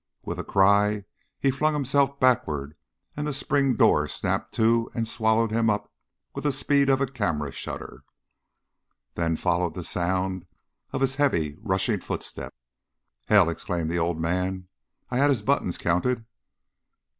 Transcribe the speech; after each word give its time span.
With 0.23 0.39
a 0.39 0.43
cry 0.43 1.05
he 1.39 1.51
flung 1.51 1.75
himself 1.75 2.19
backward, 2.19 2.73
the 3.15 3.31
spring 3.35 3.75
door 3.75 4.07
snapped 4.07 4.51
to 4.55 4.89
and 4.95 5.07
swallowed 5.07 5.51
him 5.51 5.69
up 5.69 5.93
with 6.33 6.43
the 6.43 6.51
speed 6.51 6.89
of 6.89 7.01
a 7.01 7.05
camera 7.05 7.51
shutter; 7.51 8.03
then 9.13 9.35
followed 9.35 9.75
the 9.75 9.83
sound 9.83 10.47
of 10.91 11.01
his 11.01 11.17
heavy 11.21 11.55
rushing 11.61 11.99
footsteps. 11.99 12.55
"Hell!" 13.27 13.47
exclaimed 13.47 13.91
the 13.91 13.99
old 13.99 14.19
man. 14.19 14.69
"I 15.11 15.19
had 15.19 15.29
his 15.29 15.43
buttons 15.43 15.77
counted!" 15.77 16.25